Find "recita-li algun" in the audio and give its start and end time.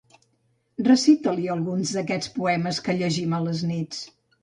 0.87-1.85